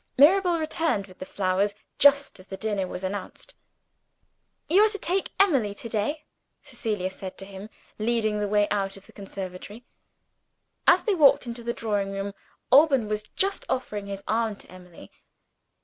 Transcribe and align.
Mirabel 0.17 0.57
returned 0.59 1.05
with 1.05 1.19
the 1.19 1.25
flowers, 1.27 1.75
just 1.99 2.39
as 2.39 2.47
dinner 2.47 2.87
was 2.87 3.03
announced. 3.03 3.53
"You 4.67 4.81
are 4.81 4.89
to 4.89 4.97
take 4.97 5.29
Emily 5.39 5.75
to 5.75 5.87
day," 5.87 6.23
Cecilia 6.63 7.11
said 7.11 7.37
to 7.37 7.45
him, 7.45 7.69
leading 7.99 8.39
the 8.39 8.47
way 8.47 8.67
out 8.71 8.97
of 8.97 9.05
the 9.05 9.11
conservatory. 9.13 9.85
As 10.87 11.03
they 11.03 11.13
entered 11.13 11.67
the 11.67 11.71
drawing 11.73 12.11
room, 12.13 12.33
Alban 12.71 13.09
was 13.09 13.21
just 13.35 13.63
offering 13.69 14.07
his 14.07 14.23
arm 14.27 14.55
to 14.55 14.71
Emily. 14.71 15.11